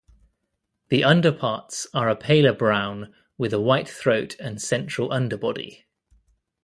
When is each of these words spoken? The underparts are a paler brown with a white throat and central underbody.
The 0.89 1.03
underparts 1.03 1.85
are 1.93 2.09
a 2.09 2.15
paler 2.15 2.53
brown 2.53 3.13
with 3.37 3.53
a 3.53 3.61
white 3.61 3.87
throat 3.87 4.35
and 4.39 4.59
central 4.59 5.11
underbody. 5.13 5.85